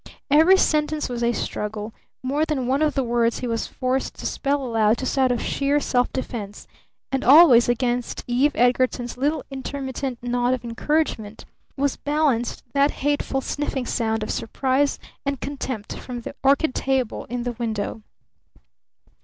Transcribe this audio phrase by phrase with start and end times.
[0.31, 1.93] Every sentence was a struggle;
[2.23, 5.43] more than one of the words he was forced to spell aloud just out of
[5.43, 6.67] sheer self defense;
[7.11, 11.45] and always against Eve Edgarton's little intermittent nod of encouragement
[11.77, 17.43] was balanced that hateful sniffing sound of surprise and contempt from the orchid table in
[17.43, 18.01] the window.